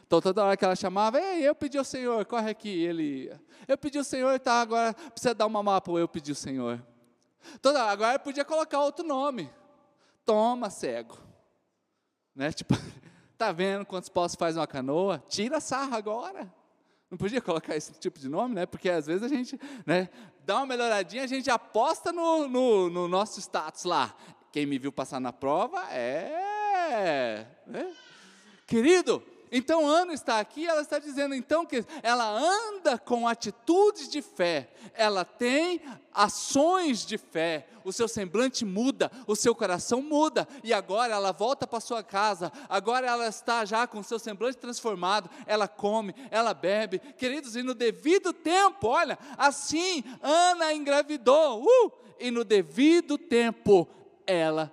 [0.10, 2.68] Então, toda hora que ela chamava, ei, eu pedi ao Senhor, corre aqui.
[2.68, 3.40] Ele ia.
[3.68, 6.84] Eu pedi ao Senhor, tá, agora precisa dar uma mapa, eu pedi ao Senhor.
[7.62, 9.52] Toda agora podia colocar outro nome.
[10.26, 11.16] Toma, cego.
[12.36, 12.52] Né?
[12.52, 12.74] Tipo,
[13.38, 15.24] tá vendo quantos postos faz uma canoa?
[15.30, 16.52] Tira a sarra agora.
[17.08, 18.66] Não podia colocar esse tipo de nome, né?
[18.66, 20.10] Porque às vezes a gente né,
[20.44, 24.16] dá uma melhoradinha, a gente aposta no, no, no nosso status lá.
[24.52, 27.46] Quem me viu passar na prova é.
[27.68, 27.96] Né?
[28.66, 34.22] Querido, então Ana está aqui, ela está dizendo então que ela anda com atitudes de
[34.22, 35.82] fé, ela tem
[36.14, 41.66] ações de fé, o seu semblante muda, o seu coração muda, e agora ela volta
[41.66, 47.00] para sua casa, agora ela está já com seu semblante transformado, ela come, ela bebe,
[47.00, 53.88] queridos, e no devido tempo, olha, assim Ana engravidou, uh, e no devido tempo
[54.28, 54.72] ela,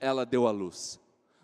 [0.00, 0.98] ela deu a luz.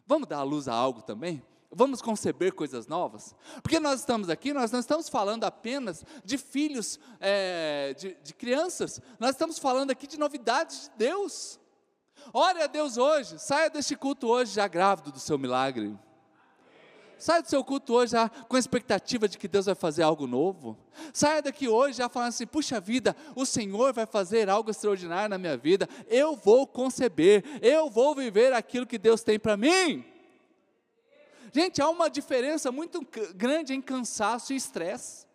[0.06, 1.42] Vamos dar a luz a algo também?
[1.74, 3.34] Vamos conceber coisas novas?
[3.62, 9.00] Porque nós estamos aqui, nós não estamos falando apenas de filhos, é, de, de crianças,
[9.18, 11.58] nós estamos falando aqui de novidades de Deus.
[12.30, 15.98] Ore a Deus hoje, saia deste culto hoje já grávido do seu milagre.
[17.16, 20.26] Saia do seu culto hoje já com a expectativa de que Deus vai fazer algo
[20.26, 20.76] novo.
[21.12, 25.38] Saia daqui hoje já falando assim: puxa vida, o Senhor vai fazer algo extraordinário na
[25.38, 25.88] minha vida.
[26.08, 30.11] Eu vou conceber, eu vou viver aquilo que Deus tem para mim.
[31.52, 35.26] Gente, há uma diferença muito grande em cansaço e estresse.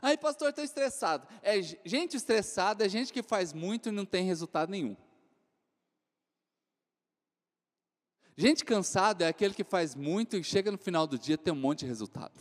[0.00, 1.28] Aí, pastor, estou estressado.
[1.42, 4.96] É gente estressada, é gente que faz muito e não tem resultado nenhum.
[8.36, 11.56] Gente cansada é aquele que faz muito e chega no final do dia tem um
[11.56, 12.38] monte de resultado.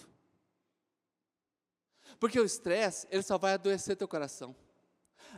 [2.20, 4.56] Porque o estresse, ele só vai adoecer teu coração.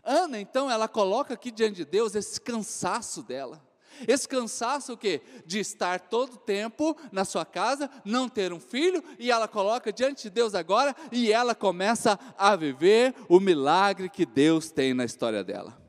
[0.04, 3.67] Ana, então, ela coloca aqui diante de Deus esse cansaço dela.
[4.08, 5.22] Esse cansaço o quê?
[5.46, 10.24] De estar todo tempo na sua casa, não ter um filho, e ela coloca diante
[10.24, 15.44] de Deus agora, e ela começa a viver o milagre que Deus tem na história
[15.44, 15.82] dela.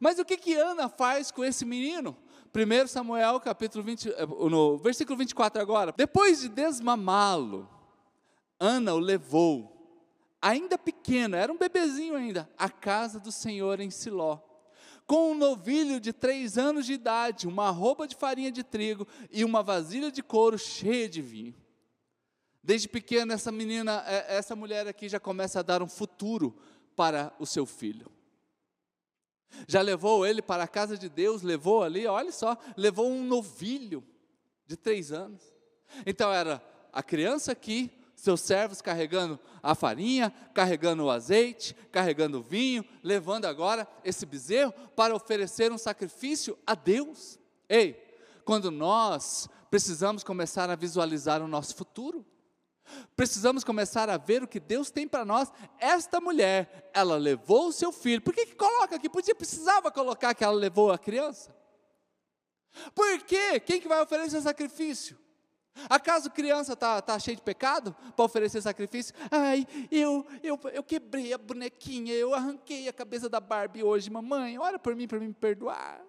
[0.00, 2.16] Mas o que que Ana faz com esse menino?
[2.54, 5.94] 1 Samuel, capítulo 20, eh, no versículo 24 agora.
[5.96, 7.68] Depois de desmamá-lo,
[8.58, 9.76] Ana o levou,
[10.42, 14.47] ainda pequeno, era um bebezinho ainda, à casa do Senhor em Siló
[15.08, 19.42] com um novilho de três anos de idade, uma roupa de farinha de trigo e
[19.42, 21.54] uma vasilha de couro cheia de vinho.
[22.62, 26.54] Desde pequena, essa menina, é, essa mulher aqui já começa a dar um futuro
[26.94, 28.12] para o seu filho.
[29.66, 34.04] Já levou ele para a casa de Deus, levou ali, olha só, levou um novilho
[34.66, 35.42] de três anos.
[36.04, 42.42] Então era a criança aqui, seus servos carregando a farinha, carregando o azeite, carregando o
[42.42, 47.38] vinho, levando agora esse bezerro para oferecer um sacrifício a Deus.
[47.68, 47.96] Ei,
[48.44, 52.26] quando nós precisamos começar a visualizar o nosso futuro,
[53.14, 55.52] precisamos começar a ver o que Deus tem para nós.
[55.78, 58.20] Esta mulher, ela levou o seu filho.
[58.20, 59.08] Por que, que coloca aqui?
[59.08, 61.56] Podia, precisava colocar que ela levou a criança.
[62.96, 63.60] Por quê?
[63.60, 65.16] Quem que vai oferecer sacrifício?
[65.88, 69.14] Acaso criança está tá cheia de pecado para oferecer sacrifício?
[69.30, 74.58] Ai, eu, eu, eu quebrei a bonequinha, eu arranquei a cabeça da Barbie hoje, mamãe,
[74.58, 76.00] ora por mim para me perdoar.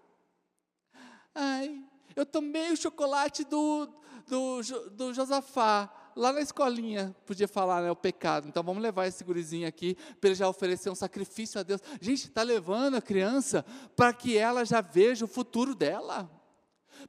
[1.34, 1.84] Ai,
[2.16, 3.88] eu tomei o chocolate do,
[4.28, 8.48] do, do Josafá, lá na escolinha, podia falar, né, o pecado.
[8.48, 11.82] Então vamos levar esse gurizinho aqui para ele já oferecer um sacrifício a Deus.
[12.02, 16.30] Gente, está levando a criança para que ela já veja o futuro dela.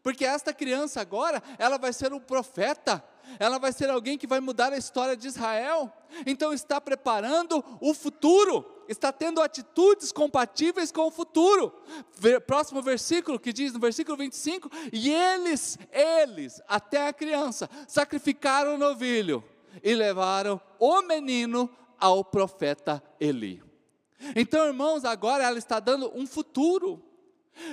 [0.02, 3.02] Porque esta criança agora, ela vai ser um profeta,
[3.38, 5.92] ela vai ser alguém que vai mudar a história de Israel.
[6.26, 11.72] Então está preparando o futuro, está tendo atitudes compatíveis com o futuro.
[12.46, 18.78] Próximo versículo que diz no versículo 25: "E eles, eles, até a criança, sacrificaram o
[18.78, 19.44] novilho
[19.82, 23.62] e levaram o menino ao profeta Eli."
[24.36, 27.02] Então, irmãos, agora ela está dando um futuro.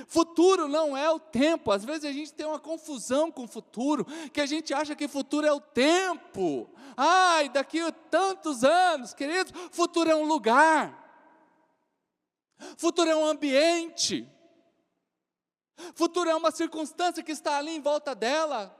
[0.06, 1.70] Futuro não é o tempo.
[1.70, 5.08] Às vezes a gente tem uma confusão com o futuro, que a gente acha que
[5.08, 6.70] futuro é o tempo.
[6.96, 11.06] Ai, daqui a tantos anos, queridos, futuro é um lugar.
[12.76, 14.28] Futuro é um ambiente.
[15.94, 18.77] Futuro é uma circunstância que está ali em volta dela.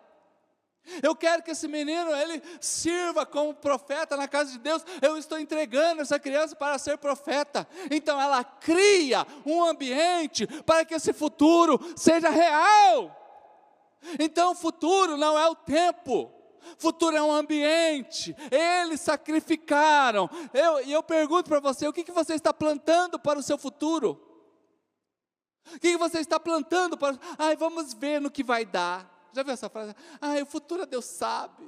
[1.03, 4.85] Eu quero que esse menino ele sirva como profeta na casa de Deus.
[5.01, 7.67] Eu estou entregando essa criança para ser profeta.
[7.91, 13.15] Então ela cria um ambiente para que esse futuro seja real.
[14.19, 16.33] Então o futuro não é o tempo.
[16.77, 18.37] Futuro é um ambiente.
[18.51, 20.29] Eles sacrificaram.
[20.53, 23.57] Eu, e eu pergunto para você: o que, que você está plantando para o seu
[23.57, 24.25] futuro?
[25.75, 27.19] O que, que você está plantando para.
[27.39, 29.18] Ai, vamos ver no que vai dar.
[29.33, 29.95] Já viu essa frase?
[30.21, 31.67] Ah, o futuro Deus sabe.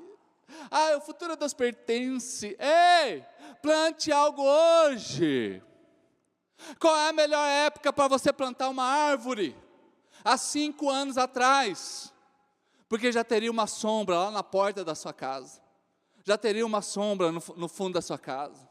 [0.70, 2.56] Ah, o futuro Deus pertence.
[2.58, 3.24] Ei,
[3.62, 5.62] plante algo hoje.
[6.78, 9.56] Qual é a melhor época para você plantar uma árvore?
[10.24, 12.12] Há cinco anos atrás,
[12.88, 15.62] porque já teria uma sombra lá na porta da sua casa,
[16.24, 18.68] já teria uma sombra no, no fundo da sua casa.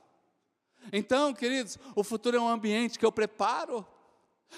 [0.94, 3.86] Então, queridos, o futuro é um ambiente que eu preparo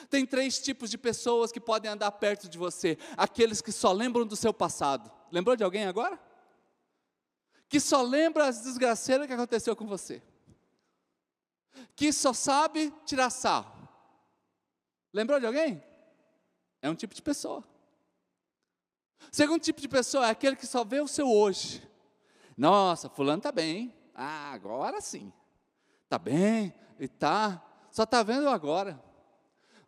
[0.09, 4.25] tem três tipos de pessoas que podem andar perto de você: aqueles que só lembram
[4.25, 5.11] do seu passado.
[5.31, 6.19] Lembrou de alguém agora?
[7.67, 10.21] Que só lembra as desgraceiras que aconteceu com você.
[11.95, 13.87] Que só sabe tirar sarro.
[15.13, 15.83] Lembrou de alguém?
[16.81, 17.63] É um tipo de pessoa.
[19.31, 21.87] Segundo tipo de pessoa é aquele que só vê o seu hoje.
[22.57, 23.93] Nossa, fulano está bem.
[24.13, 25.31] Ah, agora sim.
[26.03, 27.61] Está bem e tá.
[27.91, 29.01] Só está vendo agora.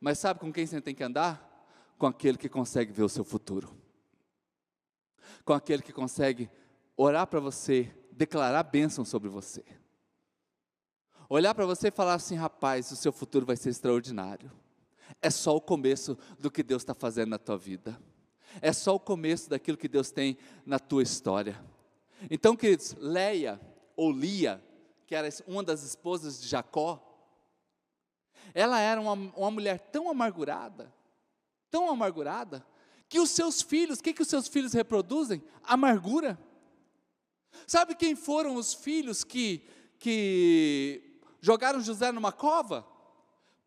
[0.03, 1.65] Mas sabe com quem você tem que andar?
[1.97, 3.73] Com aquele que consegue ver o seu futuro.
[5.45, 6.49] Com aquele que consegue
[6.97, 9.63] orar para você, declarar bênção sobre você.
[11.29, 14.51] Olhar para você e falar assim: rapaz, o seu futuro vai ser extraordinário.
[15.21, 17.97] É só o começo do que Deus está fazendo na tua vida.
[18.61, 21.63] É só o começo daquilo que Deus tem na tua história.
[22.29, 23.57] Então, queridos, Leia
[23.95, 24.61] ou Lia,
[25.07, 27.12] que era uma das esposas de Jacó,
[28.53, 30.93] ela era uma, uma mulher tão amargurada,
[31.71, 32.65] tão amargurada,
[33.09, 35.43] que os seus filhos, o que, que os seus filhos reproduzem?
[35.63, 36.39] Amargura.
[37.67, 39.67] Sabe quem foram os filhos que,
[39.99, 42.87] que jogaram José numa cova?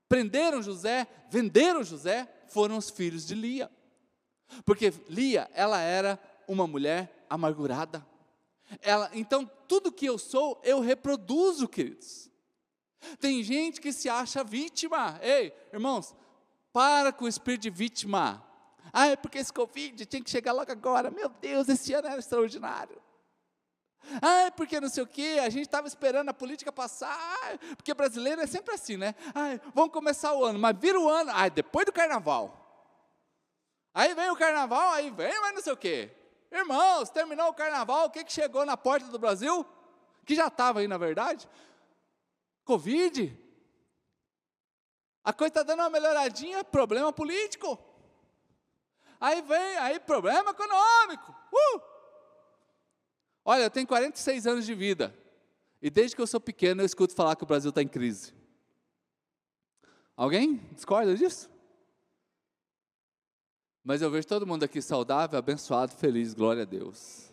[0.09, 3.71] Prenderam José, venderam José, foram os filhos de Lia.
[4.65, 8.07] Porque Lia, ela era uma mulher amargurada.
[8.81, 12.31] Ela, então, tudo que eu sou, eu reproduzo, queridos.
[13.21, 15.19] Tem gente que se acha vítima.
[15.23, 16.15] Ei, irmãos,
[16.73, 18.45] para com o espírito de vítima.
[18.93, 21.11] Ah, é porque esse Covid tinha que chegar logo agora.
[21.11, 23.01] Meu Deus, esse ano era extraordinário.
[24.23, 27.93] Ah, é porque não sei o quê, a gente estava esperando a política passar, porque
[27.93, 29.17] brasileiro é sempre assim, né?
[29.35, 32.63] Ah, vamos começar o ano, mas vira o ano, ah, depois do carnaval.
[33.93, 36.11] Aí vem o carnaval, aí vem, mas não sei o quê.
[36.53, 39.67] Irmãos, terminou o carnaval, o que, que chegou na porta do Brasil?
[40.27, 41.49] que já estava aí na verdade.
[42.67, 43.35] Covid.
[45.25, 47.79] A coisa está dando uma melhoradinha, problema político.
[49.19, 51.35] Aí vem, aí problema econômico.
[51.53, 51.81] Uh!
[53.45, 55.17] Olha, eu tenho 46 anos de vida.
[55.81, 58.35] E desde que eu sou pequeno eu escuto falar que o Brasil está em crise.
[60.17, 61.49] Alguém discorda disso?
[63.85, 67.31] Mas eu vejo todo mundo aqui saudável, abençoado, feliz, glória a Deus.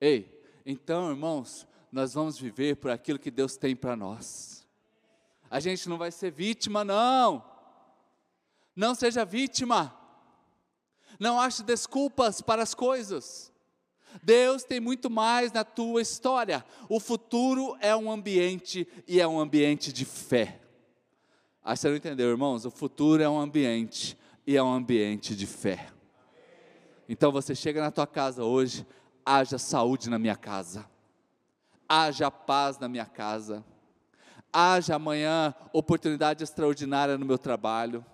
[0.00, 4.66] Ei, então, irmãos, nós vamos viver por aquilo que Deus tem para nós.
[5.50, 7.44] A gente não vai ser vítima, não.
[8.74, 9.96] Não seja vítima.
[11.18, 13.52] Não ache desculpas para as coisas.
[14.22, 16.64] Deus tem muito mais na tua história.
[16.88, 20.60] O futuro é um ambiente e é um ambiente de fé.
[21.62, 22.64] Ah, você não entendeu, irmãos?
[22.64, 25.88] O futuro é um ambiente e é um ambiente de fé.
[27.08, 28.86] Então você chega na tua casa hoje,
[29.24, 30.88] haja saúde na minha casa,
[31.88, 33.64] haja paz na minha casa,
[34.52, 38.04] haja amanhã oportunidade extraordinária no meu trabalho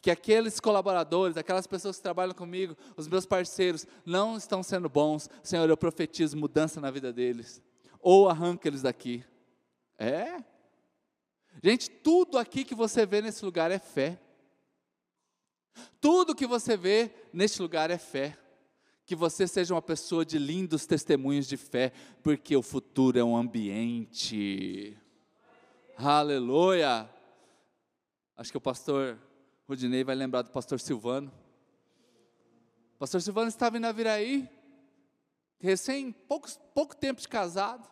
[0.00, 5.28] que aqueles colaboradores, aquelas pessoas que trabalham comigo, os meus parceiros, não estão sendo bons,
[5.42, 7.62] Senhor, eu profetizo mudança na vida deles,
[8.00, 9.24] ou arranca eles daqui.
[9.98, 10.42] É?
[11.62, 14.18] Gente, tudo aqui que você vê nesse lugar é fé.
[16.00, 18.38] Tudo que você vê neste lugar é fé.
[19.10, 21.92] Que você seja uma pessoa de lindos testemunhos de fé,
[22.22, 24.96] porque o futuro é um ambiente.
[25.96, 27.10] Aleluia!
[28.36, 29.18] Acho que o pastor
[29.68, 31.26] Rudinei vai lembrar do pastor Silvano.
[32.94, 34.48] O pastor Silvano estava em Naviraí,
[35.58, 37.90] recém, pouco, pouco tempo de casado,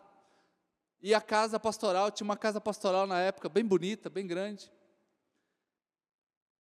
[1.03, 4.71] e a casa pastoral, tinha uma casa pastoral na época, bem bonita, bem grande.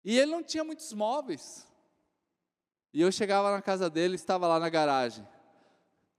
[0.03, 1.66] E ele não tinha muitos móveis.
[2.97, 5.23] E eu chegava na casa dele, estava lá na garagem.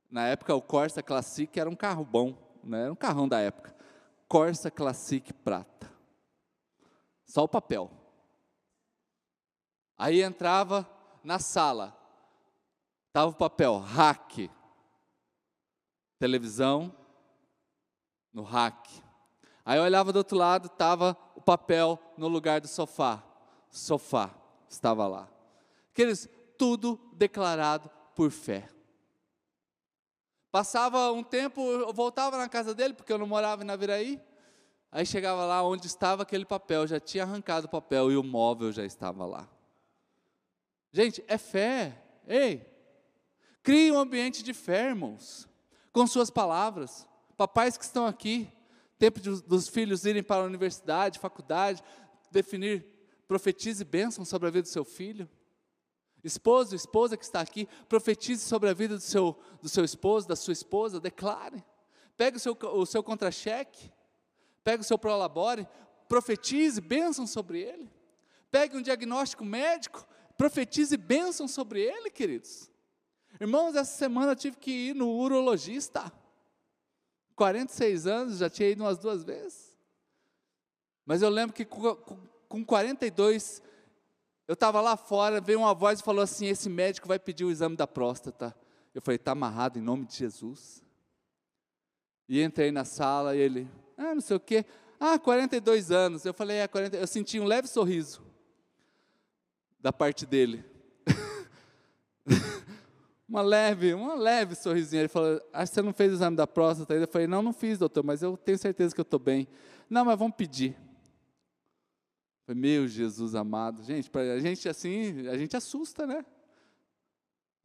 [0.09, 2.83] Na época, o Corsa Classic era um carro bom, né?
[2.83, 3.75] era um carrão da época.
[4.29, 5.93] Corsa Classic prata.
[7.25, 7.91] Só o papel.
[9.99, 10.88] Aí entrava
[11.25, 11.99] na sala,
[13.09, 14.49] estava o papel, hack,
[16.17, 16.95] televisão,
[18.33, 18.88] no hack.
[19.64, 23.21] Aí eu olhava do outro lado, estava o papel no lugar do sofá,
[23.69, 24.31] sofá
[24.69, 25.29] estava lá.
[25.91, 28.68] Aqueles, tudo declarado por fé.
[30.51, 34.21] Passava um tempo, eu voltava na casa dele, porque eu não morava em Naviraí.
[34.90, 38.73] Aí chegava lá onde estava aquele papel, já tinha arrancado o papel e o móvel
[38.73, 39.49] já estava lá.
[40.90, 42.03] Gente, é fé.
[42.27, 42.66] Ei,
[43.62, 45.47] crie um ambiente de fé, irmãos,
[45.92, 47.07] com suas palavras.
[47.37, 48.51] Papais que estão aqui,
[48.99, 51.85] tempo de, dos filhos irem para a universidade, faculdade,
[52.33, 52.85] definir,
[53.29, 55.29] profetize bênção sobre a vida do seu filho.
[56.29, 60.37] Esposo, esposa que está aqui, profetize sobre a vida do seu, do seu esposo, da
[60.37, 61.64] sua esposa, declare.
[62.17, 63.91] Pegue o seu, o seu contra-cheque,
[64.62, 65.67] pegue o seu prolabore,
[66.09, 67.91] profetize bênção sobre ele.
[68.51, 72.71] Pegue um diagnóstico médico, profetize bênção sobre ele, queridos.
[73.41, 76.12] Irmãos, essa semana eu tive que ir no urologista.
[77.35, 79.77] 46 anos, já tinha ido umas duas vezes.
[81.07, 83.62] Mas eu lembro que com 42,
[84.49, 87.51] eu estava lá fora, veio uma voz e falou assim: esse médico vai pedir o
[87.51, 88.57] exame da próstata.
[88.95, 90.83] Eu falei, está amarrado em nome de Jesus.
[92.27, 94.65] E entrei na sala e ele, ah, não sei o quê.
[94.99, 96.25] Ah, 42 anos.
[96.25, 96.97] Eu falei, é 40.
[96.97, 98.23] Eu senti um leve sorriso
[99.79, 100.65] da parte dele.
[103.29, 105.03] uma leve, uma leve sorrisinha.
[105.03, 107.05] Ele falou: Acho que você não fez o exame da próstata ainda.
[107.05, 109.47] Eu falei: Não, não fiz, doutor, mas eu tenho certeza que eu estou bem.
[109.91, 110.75] Não, mas vamos pedir.
[112.55, 113.83] Meu Jesus amado.
[113.83, 116.25] Gente, a gente assim, a gente assusta, né?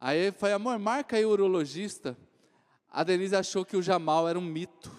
[0.00, 2.16] Aí falou: Amor, marca aí o urologista.
[2.90, 4.90] A Denise achou que o Jamal era um mito.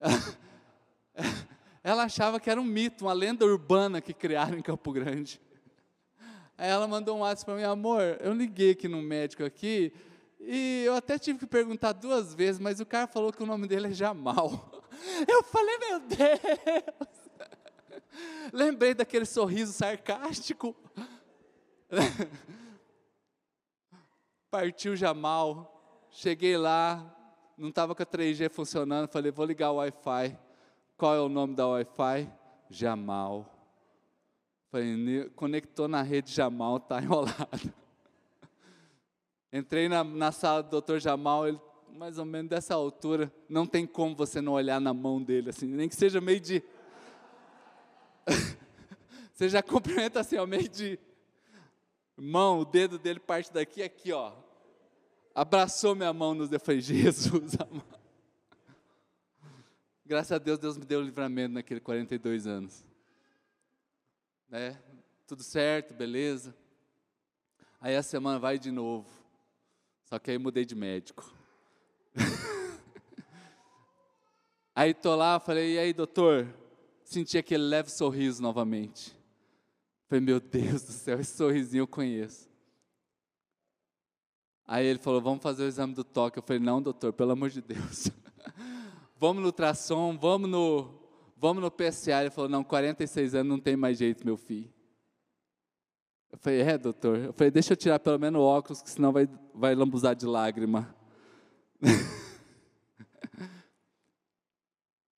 [1.82, 5.40] Ela achava que era um mito, uma lenda urbana que criaram em Campo Grande.
[6.56, 9.94] Aí ela mandou um WhatsApp para mim, amor, eu liguei aqui no médico aqui,
[10.38, 13.66] e eu até tive que perguntar duas vezes, mas o cara falou que o nome
[13.66, 14.70] dele é Jamal.
[15.26, 17.19] Eu falei, meu Deus!
[18.52, 20.74] Lembrei daquele sorriso sarcástico.
[24.50, 27.16] Partiu Jamal, cheguei lá,
[27.56, 30.36] não estava com a 3G funcionando, falei, vou ligar o Wi-Fi.
[30.96, 32.30] Qual é o nome da Wi-Fi?
[32.68, 33.46] Jamal.
[34.70, 37.72] Falei, conectou na rede Jamal, está enrolado.
[39.52, 41.60] Entrei na, na sala do doutor Jamal, ele
[41.96, 45.66] mais ou menos dessa altura, não tem como você não olhar na mão dele, assim,
[45.66, 46.62] nem que seja meio de.
[49.32, 50.98] você já cumprimenta assim, ó, meio de.
[52.16, 54.34] Mão, o dedo dele parte daqui, aqui, ó.
[55.34, 56.64] Abraçou minha mão nos dedos.
[56.64, 58.00] Falei, Jesus, amado.
[60.04, 62.84] Graças a Deus, Deus me deu o livramento naquele 42 anos.
[64.48, 64.76] Né?
[65.26, 66.54] Tudo certo, beleza.
[67.80, 69.08] Aí a semana vai de novo.
[70.04, 71.32] Só que aí mudei de médico.
[74.74, 76.52] aí tô lá, falei, e aí, doutor?
[77.10, 79.12] Senti aquele leve sorriso novamente.
[80.06, 82.48] Falei, meu Deus do céu, esse sorrisinho eu conheço.
[84.64, 86.38] Aí ele falou, vamos fazer o exame do toque.
[86.38, 88.12] Eu falei, não, doutor, pelo amor de Deus.
[89.18, 91.00] vamos no ultrassom, vamos no,
[91.36, 92.20] vamos no PSA.
[92.20, 94.72] Ele falou, não, 46 anos não tem mais jeito, meu filho.
[96.30, 97.18] Eu falei, é, doutor.
[97.18, 100.26] Eu falei, deixa eu tirar pelo menos o óculos, que senão vai, vai lambuzar de
[100.26, 100.94] lágrima.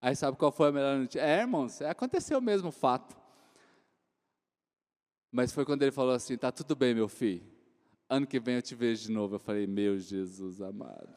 [0.03, 1.21] Aí sabe qual foi a melhor notícia?
[1.21, 3.17] É, irmãos, aconteceu mesmo fato.
[5.31, 7.47] Mas foi quando ele falou assim: tá tudo bem, meu filho.
[8.09, 9.37] Ano que vem eu te vejo de novo.
[9.37, 11.15] Eu falei, meu Jesus amado.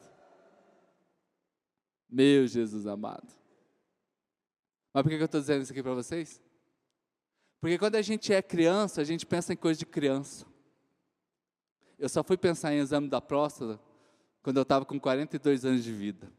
[2.08, 3.26] Meu Jesus amado.
[4.94, 6.40] Mas por que eu estou dizendo isso aqui para vocês?
[7.60, 10.46] Porque quando a gente é criança, a gente pensa em coisa de criança.
[11.98, 13.80] Eu só fui pensar em exame da próstata
[14.42, 16.30] quando eu estava com 42 anos de vida.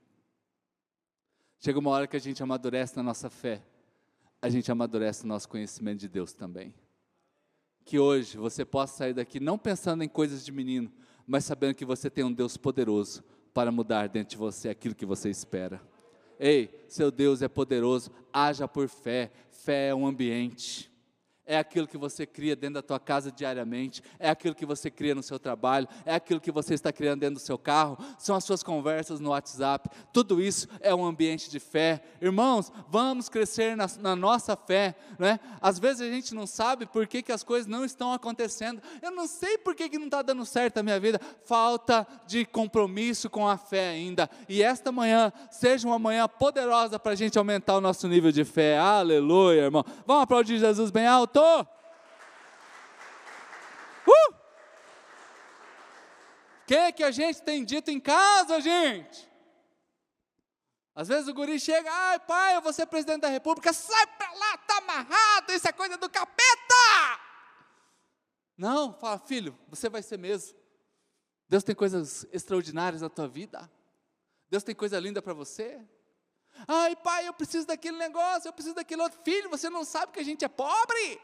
[1.60, 3.64] Chega uma hora que a gente amadurece na nossa fé,
[4.42, 6.74] a gente amadurece no nosso conhecimento de Deus também.
[7.84, 10.92] Que hoje você possa sair daqui não pensando em coisas de menino,
[11.26, 15.06] mas sabendo que você tem um Deus poderoso para mudar dentro de você aquilo que
[15.06, 15.82] você espera.
[16.40, 20.92] Ei, seu Deus é poderoso, haja por fé, fé é um ambiente
[21.48, 25.16] é aquilo que você cria dentro da tua casa diariamente, é aquilo que você cria
[25.16, 28.44] no seu trabalho, é aquilo que você está criando dentro do seu carro, são as
[28.44, 32.04] suas conversas no WhatsApp, tudo isso é um ambiente de fé.
[32.22, 35.40] Irmãos, vamos crescer na, na nossa fé, né?
[35.62, 39.12] Às vezes a gente não sabe por que, que as coisas não estão acontecendo, eu
[39.12, 43.30] não sei por que, que não está dando certo na minha vida, falta de compromisso
[43.30, 47.78] com a fé ainda, e esta manhã seja uma manhã poderosa para a gente aumentar
[47.78, 49.86] o nosso nível de fé, aleluia, irmão.
[50.06, 51.37] Vamos aplaudir Jesus bem alto.
[51.38, 51.66] Uh!
[56.64, 59.28] O que, que a gente tem dito em casa, gente?
[60.94, 64.34] Às vezes o guri chega, ai pai, eu vou ser presidente da república, sai pra
[64.34, 67.22] lá, tá amarrado, isso é coisa do capeta!
[68.58, 70.58] Não, fala, filho, você vai ser mesmo.
[71.48, 73.72] Deus tem coisas extraordinárias na tua vida.
[74.50, 75.80] Deus tem coisa linda para você.
[76.68, 79.20] Ai, pai, eu preciso daquele negócio, eu preciso daquele outro.
[79.24, 81.22] Filho, você não sabe que a gente é pobre?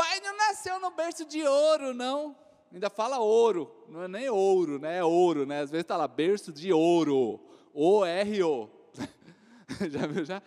[0.00, 2.34] Pai não nasceu no berço de ouro, não.
[2.72, 4.96] Ainda fala ouro, não é nem ouro, né?
[4.96, 5.60] É ouro, né?
[5.60, 7.38] Às vezes está lá, berço de ouro.
[7.74, 8.70] O-R-O.
[9.90, 10.42] já viu, já?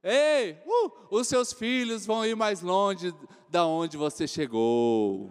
[0.00, 3.12] Ei, uh, os seus filhos vão ir mais longe
[3.48, 5.28] da onde você chegou.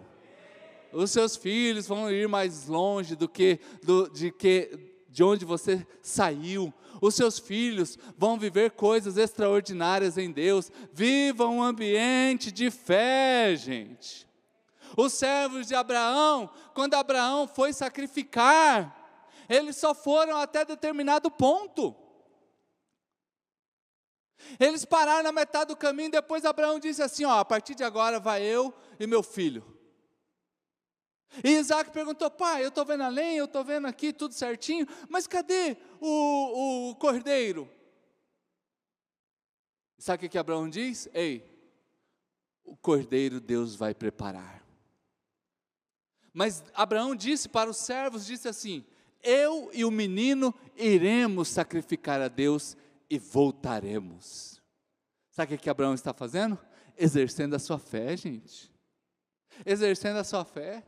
[0.92, 5.86] Os seus filhos vão ir mais longe do que do, de que de onde você
[6.02, 6.70] saiu.
[7.00, 10.70] Os seus filhos vão viver coisas extraordinárias em Deus.
[10.92, 14.26] Viva um ambiente de fé, gente.
[14.96, 18.94] Os servos de Abraão, quando Abraão foi sacrificar,
[19.48, 21.94] eles só foram até determinado ponto.
[24.58, 28.18] Eles pararam na metade do caminho, depois Abraão disse assim: ó, a partir de agora
[28.18, 29.77] vai eu e meu filho.
[31.42, 34.86] E Isaac perguntou: pai, eu estou vendo a lenha, eu estou vendo aqui tudo certinho,
[35.08, 37.70] mas cadê o, o cordeiro?
[39.98, 41.08] Sabe o que Abraão diz?
[41.12, 41.44] Ei,
[42.64, 44.62] o cordeiro Deus vai preparar.
[46.32, 48.84] Mas Abraão disse para os servos: disse assim:
[49.22, 52.76] Eu e o menino iremos sacrificar a Deus
[53.10, 54.62] e voltaremos.
[55.30, 56.58] Sabe o que Abraão está fazendo?
[56.96, 58.72] Exercendo a sua fé, gente.
[59.64, 60.84] Exercendo a sua fé.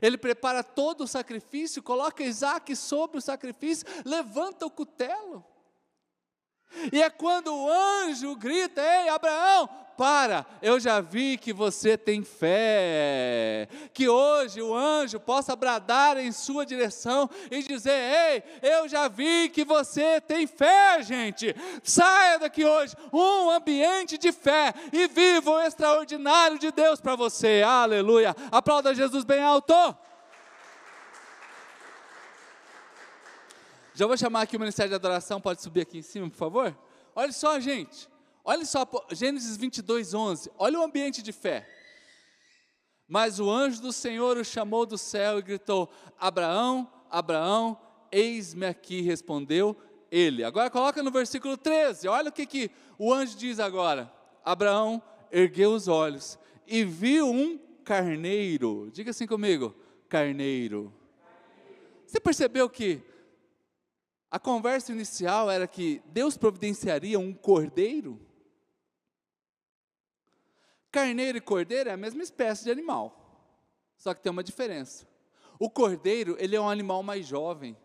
[0.00, 5.44] Ele prepara todo o sacrifício, coloca Isaac sobre o sacrifício, levanta o cutelo.
[6.92, 12.22] E é quando o anjo grita: Ei, Abraão, para, eu já vi que você tem
[12.24, 13.68] fé.
[13.92, 19.48] Que hoje o anjo possa bradar em sua direção e dizer: Ei, eu já vi
[19.48, 21.54] que você tem fé, gente.
[21.82, 27.62] Saia daqui hoje, um ambiente de fé e viva o extraordinário de Deus para você.
[27.64, 28.34] Aleluia.
[28.50, 29.74] Aplauda Jesus bem alto.
[33.94, 36.74] Já vou chamar aqui o Ministério de Adoração, pode subir aqui em cima, por favor?
[37.14, 38.08] Olha só, gente.
[38.44, 40.50] Olha só, Gênesis 22, 11.
[40.58, 41.68] Olha o ambiente de fé.
[43.06, 45.88] Mas o anjo do Senhor o chamou do céu e gritou:
[46.18, 47.78] Abraão, Abraão,
[48.10, 49.76] eis-me aqui, respondeu
[50.10, 50.42] ele.
[50.42, 54.12] Agora coloca no versículo 13, olha o que, que o anjo diz agora.
[54.44, 58.90] Abraão ergueu os olhos e viu um carneiro.
[58.92, 59.74] Diga assim comigo:
[60.08, 60.92] carneiro.
[62.06, 63.00] Você percebeu que
[64.30, 68.18] A conversa inicial era que Deus providenciaria um cordeiro.
[70.92, 73.16] Carneiro e cordeiro é a mesma espécie de animal,
[73.96, 75.08] só que tem uma diferença.
[75.58, 77.76] O cordeiro, ele é um animal mais jovem.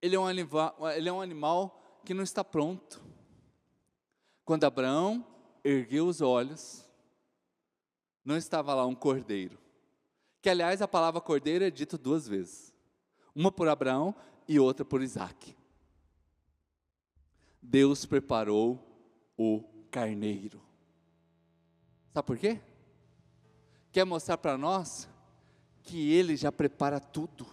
[0.00, 3.02] Ele é um animal, ele é um animal que não está pronto.
[4.44, 5.26] Quando Abraão
[5.62, 6.84] ergueu os olhos,
[8.24, 9.58] não estava lá um cordeiro.
[10.40, 12.72] Que, aliás, a palavra cordeiro é dita duas vezes:
[13.34, 14.14] uma por Abraão
[14.48, 15.56] e outra por Isaac.
[17.60, 18.78] Deus preparou
[19.36, 20.62] o carneiro.
[22.14, 22.60] Sabe por quê?
[23.90, 25.08] Quer mostrar para nós
[25.82, 27.44] que Ele já prepara tudo.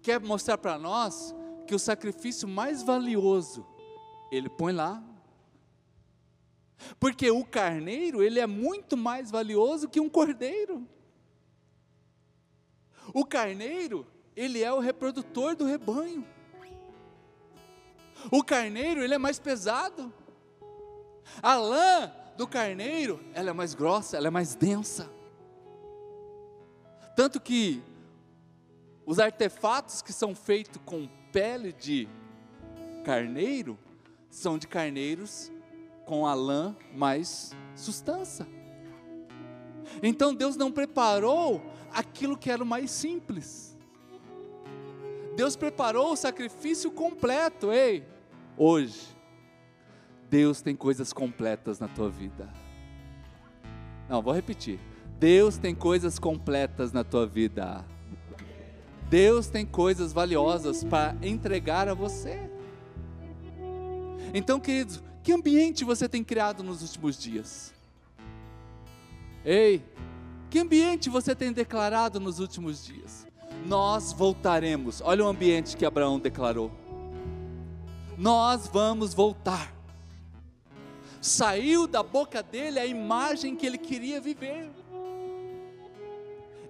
[0.00, 1.34] Quer mostrar para nós
[1.66, 3.66] que o sacrifício mais valioso
[4.30, 5.02] Ele põe lá.
[7.00, 10.86] Porque o carneiro, ele é muito mais valioso que um cordeiro.
[13.12, 16.26] O carneiro, ele é o reprodutor do rebanho.
[18.30, 20.12] O carneiro, ele é mais pesado.
[21.42, 25.10] A lã do carneiro, ela é mais grossa, ela é mais densa.
[27.14, 27.82] Tanto que
[29.04, 32.08] os artefatos que são feitos com pele de
[33.04, 33.78] carneiro
[34.30, 35.50] são de carneiros
[36.06, 38.46] com a lã mais sustância.
[40.02, 41.62] Então Deus não preparou
[41.92, 43.76] aquilo que era o mais simples.
[45.36, 47.72] Deus preparou o sacrifício completo.
[47.72, 48.06] Ei,
[48.56, 49.16] hoje,
[50.32, 52.48] Deus tem coisas completas na tua vida.
[54.08, 54.80] Não, vou repetir.
[55.18, 57.84] Deus tem coisas completas na tua vida.
[59.10, 62.50] Deus tem coisas valiosas para entregar a você.
[64.32, 67.74] Então, queridos, que ambiente você tem criado nos últimos dias?
[69.44, 69.84] Ei,
[70.48, 73.26] que ambiente você tem declarado nos últimos dias?
[73.66, 75.02] Nós voltaremos.
[75.04, 76.72] Olha o ambiente que Abraão declarou.
[78.16, 79.81] Nós vamos voltar.
[81.22, 84.68] Saiu da boca dele a imagem que ele queria viver.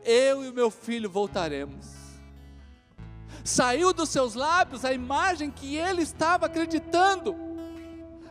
[0.05, 1.87] Eu e o meu filho voltaremos.
[3.43, 7.35] Saiu dos seus lábios a imagem que ele estava acreditando.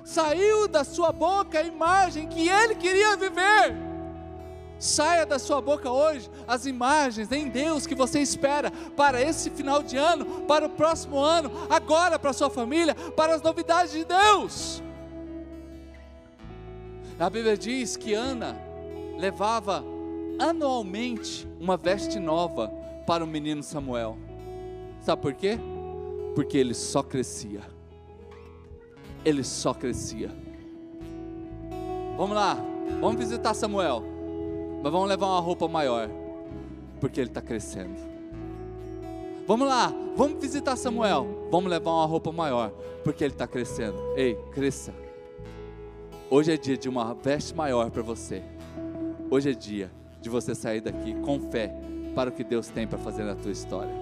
[0.06, 3.76] Saiu da sua boca a imagem que ele queria viver.
[4.78, 9.82] Saia da sua boca hoje as imagens em Deus que você espera para esse final
[9.82, 14.06] de ano, para o próximo ano, agora para a sua família, para as novidades de
[14.06, 14.84] Deus.
[17.22, 18.58] A Bíblia diz que Ana
[19.20, 19.84] levava
[20.40, 22.68] anualmente uma veste nova
[23.06, 24.18] para o menino Samuel.
[25.02, 25.60] Sabe por quê?
[26.34, 27.62] Porque ele só crescia.
[29.24, 30.32] Ele só crescia.
[32.18, 32.58] Vamos lá,
[33.00, 34.02] vamos visitar Samuel.
[34.82, 36.10] Mas vamos levar uma roupa maior,
[37.00, 38.00] porque ele está crescendo.
[39.46, 41.48] Vamos lá, vamos visitar Samuel.
[41.52, 42.72] Vamos levar uma roupa maior,
[43.04, 43.96] porque ele está crescendo.
[44.18, 45.01] Ei, cresça.
[46.34, 48.42] Hoje é dia de uma veste maior para você.
[49.30, 51.76] Hoje é dia de você sair daqui com fé
[52.16, 54.01] para o que Deus tem para fazer na tua história.